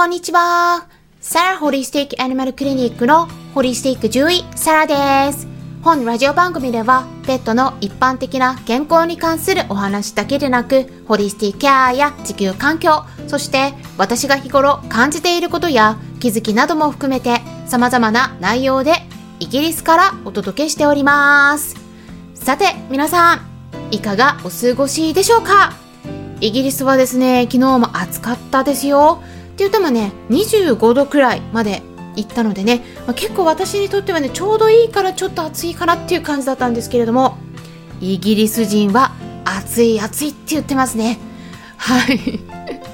[0.00, 0.86] こんにちは。
[1.20, 5.46] サラホリスティックアニマルクリニックのホリスティック獣医、サラです。
[5.82, 18.94] 本ラジオ番組では、ペットの一般的な健康に関するお話だけでなく、ホリスティックケアや地球環境、そして私が日頃感じていることや気づきなども含めて様々な内容で
[19.38, 21.76] イギリスからお届けしております。
[22.34, 23.40] さて、皆さん、
[23.90, 25.74] いかがお過ごしでしょうか？
[26.40, 29.22] イギリスはですね、昨日も暑かったですよ。
[29.60, 31.82] って言ってもね、25度くらいまで
[32.16, 37.36] 行ったのでね、まあ、結構私にとってはね、ちょうどいいからちょっと暑いかなっていう感じだったんですけれども、
[38.00, 39.12] イギリス人は
[39.44, 41.18] 暑い暑いって言ってますね。
[41.76, 42.40] はい。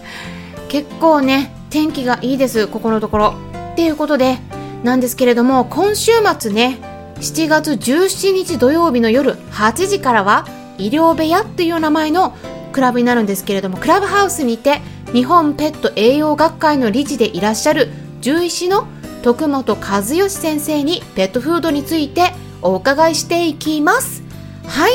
[0.68, 3.34] 結構ね、天気がいいです、ここのところ。
[3.72, 4.38] っていうことで、
[4.82, 6.80] なんですけれども、今週末ね、
[7.20, 12.34] 7月17日土曜日の夜8時からは、医療部屋っていう名前の
[12.72, 17.88] クラブになるんですけれどもクラブハウスにいて日本ペット栄養学会の理事でいらっしゃる
[18.20, 18.86] 獣医師の
[19.22, 24.22] 徳本和義先生にペットフードについてお伺いしていきます。
[24.66, 24.92] はい。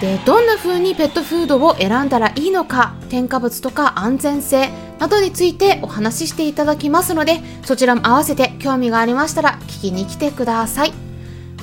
[0.00, 4.70] でどんな風にペットフードを選んだらいいのか添加物とか安全性
[5.00, 10.92] などについてお話ししていただきますのでそちらも合わせて興味がありましたら聞きに来てください。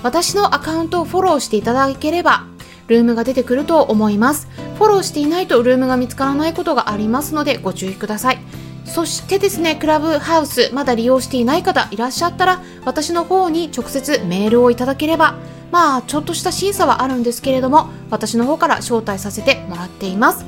[0.04, 2.46] 私のアカウントをフォローしていただければ
[2.88, 4.48] ルームが出てくると思います。
[4.76, 8.40] フォローしていないとルームが見つからないことがありますのでご注意ください。
[8.86, 15.36] そしてですねクラブハウスまだ利用していない方いらっしゃったら私の方に直接メールをいただければ
[15.72, 20.46] まあちょっとした審査はあるんですけれども私の方から招待させてもらっています。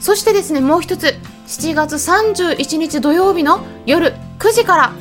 [0.00, 1.16] そしてですねもう一つ
[1.46, 4.92] 7月31日土曜日の夜9時から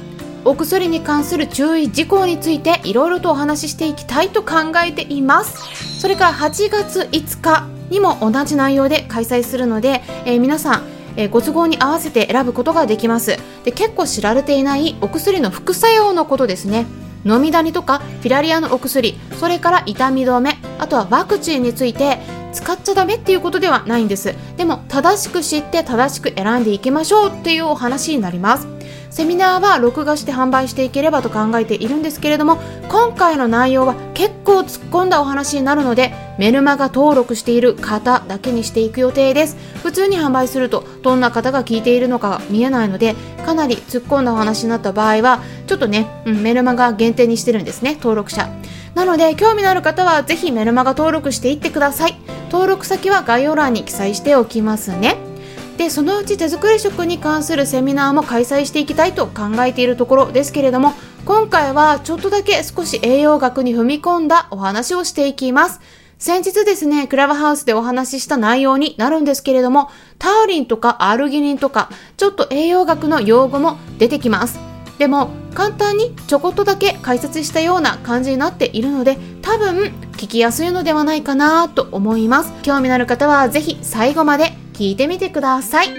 [0.46, 6.00] お薬に関する注意事項についていろいろとお話ししていきたいと考えています。
[6.00, 13.38] それから8月5日にも同じ内容で開催するので、えー、皆さんえー、ご都合に合わせて選ぶことができます。
[13.66, 16.86] で結構知られていないお薬の副作用のことですね。
[17.26, 22.18] 飲みダニとかフィラリアのお薬それから痛み止めあとはワクチンについて
[22.52, 24.34] 使っちゃダメっていうことではないんです。
[24.58, 28.68] でも正しく知って正しく選んでいきましょうっていうお話になります。
[29.12, 32.58] セミナーは録画して販売していければと考えているんですけれども
[32.90, 39.58] 今回の内容は結構突っ込んだお話になるのでメルマガ登録している方だけにしていく予定です。
[39.84, 48.50] 普通に販売するとどんな方が聞いているのか見えないのでかなり突っ込んだお話になった場合はちょっとね、うん、メルマガ限定にしてるんですね登録者。
[48.96, 52.16] なので興味のある方はぜひメルマガ登録していってください。
[52.52, 55.31] 登録先は概要欄に記載しておきますね。
[55.78, 60.94] でそのうち手作り食に関するセミナーも開催していきたいと考えているところですけれども
[61.26, 65.80] 今回はちょっとだけ少し栄養学に踏み込んだお話をしていきます
[66.22, 69.90] 先日ですね、クラブハウスでお話しした内容になるんですけれども、
[70.20, 74.60] タウリンとかアルギニンとか、ちょっと栄養学の用語も出てきます。
[75.00, 82.54] でも、簡単にちょこっとだけ解説したような感じになっているので、多分聞きやすいのではないかなと思います。
[82.62, 85.90] 興味のある方はぜひ最後まで聞いてみてください。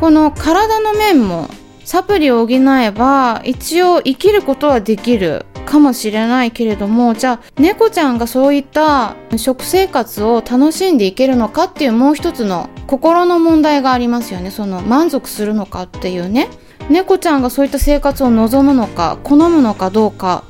[0.00, 1.48] この体の面も
[1.84, 14.50] サプリを補えば一応生きることはできるかもしれないけれどもじゃあ猫ちゃんがそういった食生活を楽しんでいけるのかっていうもう一つの心の問題がありますよね。
[14.50, 16.48] その満足するのかっていうね。
[16.88, 20.44] 猫ちゃんがそういった生活を望むのか好むのかどうか。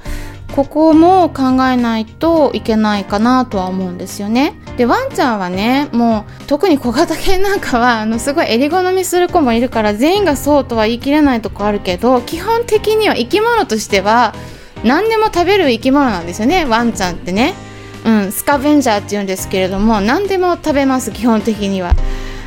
[0.58, 4.54] ここも考えないといけないかなとは思うんですよね。
[4.76, 14.34] でワンちゃんはねもう特に小型犬なんかはあのすごい襟好みする子もいるから全員がそうとは言い切れないとこあるけど基本的には生き物としては
[14.82, 17.54] 何でも食べる生き物なんですよねワンちゃんってね。
[18.04, 21.94] うん、スカベンジャーって言うんですけれども何でも食べます基本的には。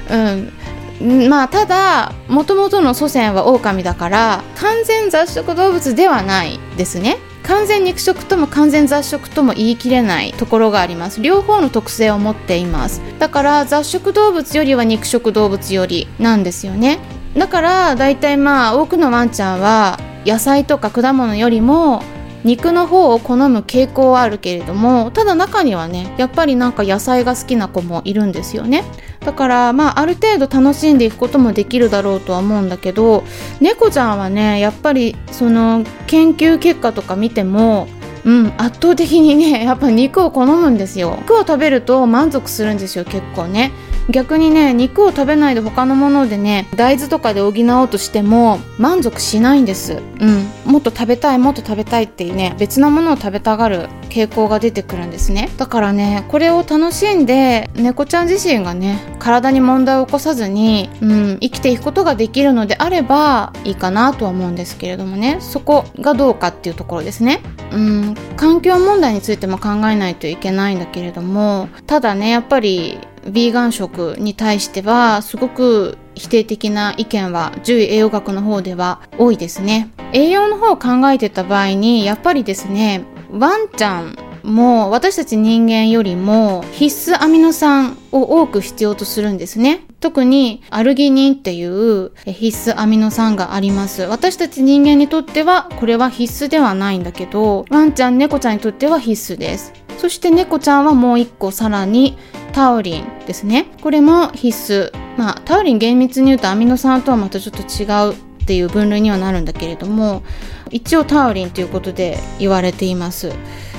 [0.10, 11.22] うんまあただもともとの祖先は狼だから完全雑食動物ではないですね完全肉食とも完全雑食とも言い切れないところがあります。
[11.22, 13.02] 両方の特性を持っています。
[13.20, 17.00] だから雑食動物よりは肉食動物よりなんですよね。
[17.36, 22.04] だから大体まあ多くのワンちゃんは野菜とか果物よりも
[22.44, 28.84] 肉の方を好む傾向はあるけれどもただ中にはねやっぱりなんか野菜が好きな子もいるんですよね。
[29.22, 33.24] だからまあある程度楽しんでいくこともできるだろうとは思うんだけど
[33.60, 37.88] 猫ちゃんはねやっぱりその研究結果とか見ても
[38.24, 41.18] うん、圧倒的にねやっぱ肉を好むんですよ。
[41.22, 43.72] 肉を食べると満足するんですよ結構ね。
[44.10, 47.52] 逆にね肉を食べないで他のものでね大豆とかで補
[47.82, 50.02] おうとしても満足しないんです。
[50.20, 50.46] うん。
[50.66, 55.50] もっと食べたいもっと食べたいっていうね別なものを食べたがる傾向が出てくるんですね。
[55.58, 65.38] だからねこれを楽しんで猫ちゃん自身がね体に問題を起こさずに、うん、生きていくことができるのであればいいかなとは思うんですけれどもね。
[65.40, 67.42] そこがどうかっていうところですね。
[67.72, 68.16] うん。
[68.36, 89.86] 環境問題についても考えないといけないんだけれどもただねやっぱりヴィーガン食に対してはすごく否定的な意見は獣医栄養学の方では多いですね栄養の方を考えてた場合にやっぱりですねワンちゃんも私たち人間よりも必須アミノ酸を多く必要とするんですね。
[90.00, 94.04] 特にアルギニンっていう必須アミノ酸があります。
[94.04, 99.74] 私たち人間にとってはこれは必須ではないんだけど、ワンちゃん、猫ちゃんにとっては必須です。
[100.02, 102.18] そして猫ちゃんはもう一個さらに
[102.54, 103.68] タウリンですね。
[103.82, 104.92] これも必須。
[105.16, 110.24] まあ、タウリン厳密に言うとアミノ酸とはまたちょっと違うっていう分類にはなるんだけれども、
[110.72, 113.32] 一応タウリンということで言われています。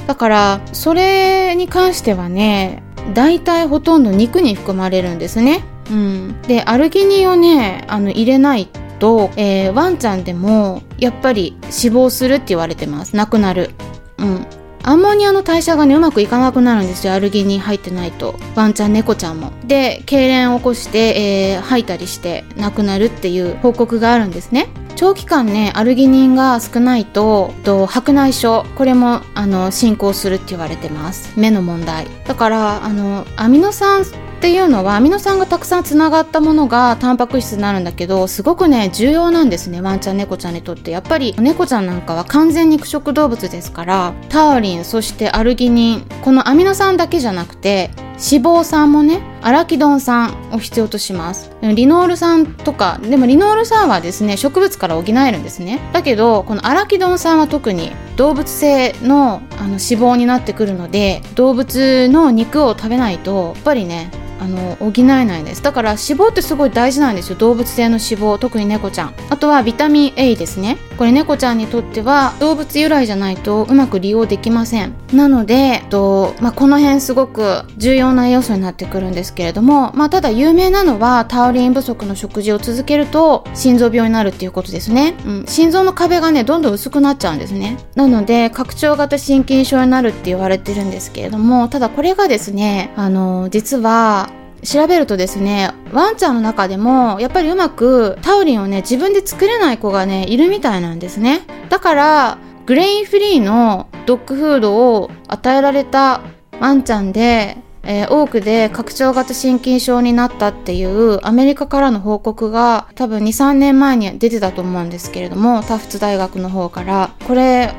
[0.07, 2.85] だからそれに関してはね
[3.15, 5.65] 大体ほとんど肉に含まれるんですね。
[5.91, 8.69] うん、でアルギニンをねあの入れない
[9.01, 13.71] と、えー、ワンちゃんでもやっぱり死亡するって言われてますなくなる。
[14.19, 14.47] うん
[14.85, 17.13] アンモニアの代謝がねうまくいかなくなるんですよ。
[17.13, 18.35] アルギニン入ってないと。
[18.57, 19.53] ワンちゃん猫ちゃんも。
[19.65, 24.69] で痙攣を起こして、えー、吐いたりして亡くなるっていう報告があるんですね。
[24.97, 28.69] 長期間ねアルギニンが少ないとと白内障。
[28.71, 31.33] これもあの進行するって言われてます。
[31.39, 32.07] 目の問題。
[32.27, 34.05] だからあのアミノ酸
[34.43, 40.91] っていうのはアミノ酸がたくさんつながったものがタンパク質になるんだけどすごくね重要なんですねワンちゃん猫ちゃんにとって。
[40.91, 51.53] やっぱり猫ちゃんなんかは完全肉食動物ですからタウリンそしてアルギニンこのアミノ酸だけじゃなくて脂肪酸もねアラキドン酸を必要とします。
[51.63, 55.79] リノール酸とかでもリノール酸はですね植物から補えるんですね。
[55.93, 64.11] だけどこのアラキドン酸は特に動物性のあの脂肪になってくるので動物の肉を食べないとやっぱりね
[64.43, 65.63] あの補えないです。
[65.63, 67.37] だから脂肪ってすごい大事なんですよ。
[67.37, 68.39] 動物性の脂肪。
[68.39, 69.15] 特に猫ちゃん。
[69.31, 70.79] あとはビタミン A ですね。
[70.99, 74.95] これ猫ちゃんにとっては動物由来じゃないとうまく利用できません。
[75.13, 87.79] なのでと、まあ、この辺すごく重要な要素になってくるんですけれども、まあ、ただ有名なのはタウリン不足の食事を続けると心臓病になるっていうことですね、うん、心臓の壁がねどんどん薄くなっちゃうんですね。
[87.95, 94.31] なので拡張型心筋症になるって言われてるんですけれどもただこれがですねあの実は
[94.65, 101.43] 調べるとですね、ワンちゃんの中でも、やっぱりうまくタウリンをね、自分で作れない子がね、いるみたいなんですね。
[101.69, 106.21] だから、グレインフリーのドッグフードを与えられた
[106.61, 117.11] ワンちゃんで、えー、多くで拡張型心筋症になったっていうアメリカからの報告が多分2、3年前に出てたと思うんですけれども、タフツ大学の方から。
[117.27, 117.75] これ、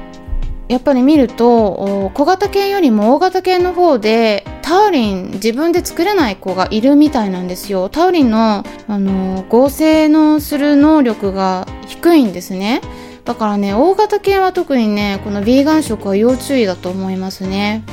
[0.67, 7.89] やっぱり見ると小型犬よりも大型犬の方でタウリン自分で作れない子がいるみたいなんですよ。
[7.89, 12.81] タウリンの、あの合成のする能力が低いんですね。
[13.25, 17.83] だからね大型犬は特にねこのヴィーガン食は要注意だと思いますね。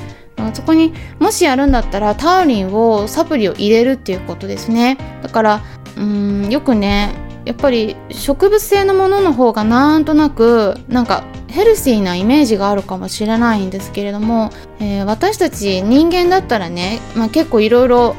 [0.55, 4.97] そこにもしやるんだったらタウリンをサプリを入れるっていうことですね。
[5.23, 5.61] だから
[5.97, 7.13] うーんよくね
[7.45, 18.17] やっぱり植物性のものの方がなんとなくなんかヘルシーなイメージがあるかもしれないんですけれども、えー、私たち人間だったらね、まあ、結構いろいろ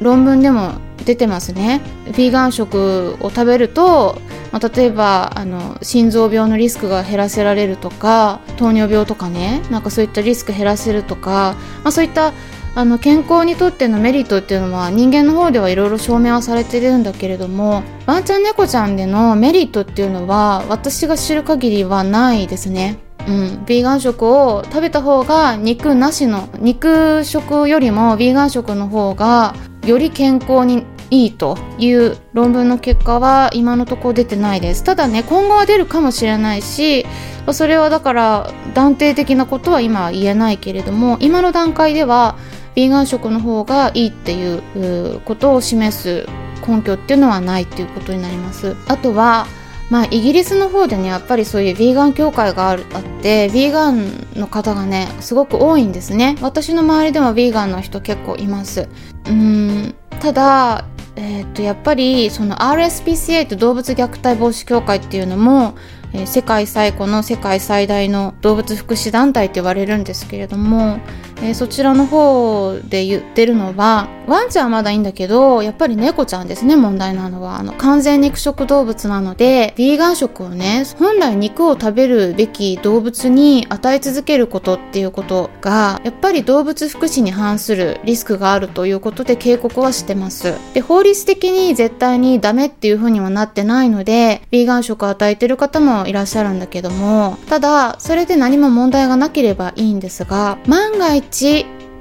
[0.00, 0.74] 論文でも
[1.04, 1.80] 出てますね。
[2.06, 4.20] ヴィーガン食を食べると、
[4.52, 12.32] まあ、例えばあの心臓病のリスクが減らせられるとか糖尿病とかねなんかそういったリスク減らせるとか、まあ、そういった
[12.78, 23.00] あの健康にとってのメリットっていうのは人間の方ではいろいろ証明はされてるんだけれどもワンちゃん猫ちゃんでのメリットっていうのは私が知る限りはないですね。
[23.26, 37.04] うん、ビーガン食を食べた方が肉なしの肉食よりもビーガン食の方がより健康にいいという論文の結果は今のところ出てないですただね今後は出るかもしれないし
[37.52, 42.36] それはだから断定的なことは今は言えないけれども今の段階では
[42.74, 46.26] ヴィーガン食の方がいいっていうことを示す
[46.66, 48.76] 根拠っていうのはないっていうことになります。
[48.86, 49.46] あとは
[49.90, 56.36] まあイギリスの方でねやっぱりそういうヴィーガン協会があるあってヴィーガンの方がねすごく多いんですね。
[56.40, 58.88] 私の周りでもヴィーガンの人結構います。
[59.28, 59.94] うん。
[60.20, 60.84] ただ
[61.16, 65.74] えー、っとやっぱりその RSPCA って動物虐待防止協会っていうのも
[66.12, 70.98] えー、世界最古の世界最大の動物福祉団体って言われるんですけれども
[71.42, 77.58] えー、そちらの方で言ってるのはワンちゃんはまだいいんだけどやっぱり猫ちゃんですね問題なのは。
[77.58, 90.54] あの完全肉食動物なのでヴィーガン食をね本来肉を食べるべき動物に与え続けることっていうことがやっぱり動物福祉に反するリスクがあるということで警告はしてます。
[90.74, 101.27] で法律的に絶対にダメっていう風にはなってないのでヴィーガン食を与えてる方もいらっしゃるんだけどもただそれで何も問題がなければいいんですが万が一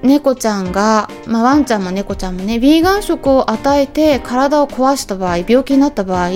[0.03, 6.29] 猫ちゃんが、まあ、ワンちゃんも猫ちゃんもね、ヴィーガン食を与えて体を壊した場合、病気になった場合、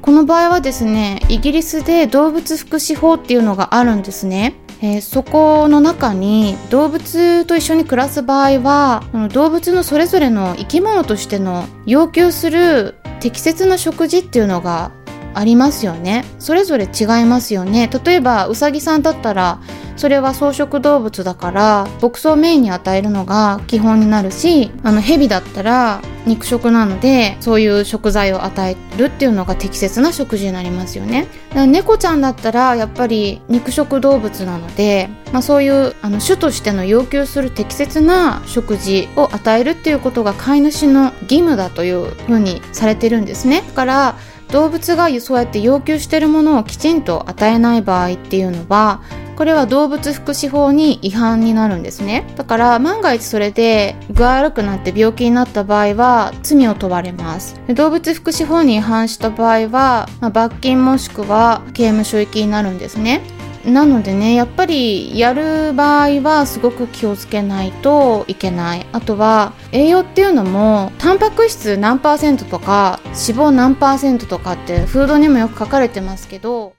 [0.00, 4.54] この場合はですね、イギリスで動物福祉法っていうのがあるんですね。
[4.82, 14.90] えー、そこの中に動物と一緒に暮らす場合はこの動物のそれぞれの生き物としての要求する適切な食事っていうのが
[15.34, 16.24] ありますよね。
[16.38, 17.90] それぞれ違いますよね。
[18.04, 19.58] 例えばうさぎさんだったら
[19.96, 31.28] それは草食動物だから牧草メインに与えるのが基本になるしあの蛇だったら肉食なのでそういう食材を与えるっていうのが適切な食事になりますよね。
[31.50, 43.62] だから猫ちゃんだったらやっぱり肉食動物なので、まあ、そういうあの種としての要求する適切な食事を与えるっていうことが飼い主の義務だというふうにされてるんですね。
[43.66, 44.16] だから
[44.54, 49.02] 動物がそうやって要求してるものをきちんと与えない場合っていうのは
[49.34, 52.24] これは動物福祉法に違反になるんですね。
[52.36, 57.60] だから万が一それで具合悪くなって病気になった場合は罪を問われます。
[57.66, 63.22] 動物福祉法に違反した場合は、まあ、罰金もしくは刑務所行きになるんですね。
[63.64, 76.74] なのでねやっぱりやる場合はすごく気をつけないといけないあとは栄養っていうのもタンパク質何パーセントとか脂肪何パーセントとかってフードにもよく書かれてますけど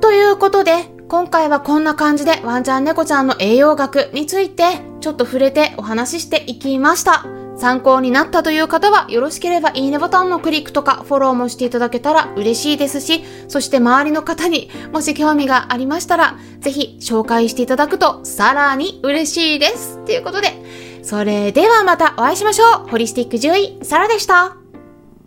[0.00, 4.64] ということで今回はこんな感じでワンちゃん猫ちゃんの栄養学について
[5.00, 7.41] ちょっと触れてお話ししていきました。
[7.56, 20.04] 参考になったという方はよろしければいいねボタンのクリックとかフォローもしていただけたら嬉しいですし、そして周りの方にもし興味がありましたら、ぜひ紹介していただくとさらに嬉しいです。
[20.04, 20.48] ということで、
[21.02, 22.88] それではまたお会いしましょう。
[22.88, 24.61] ホリスティック獣医、サラでした。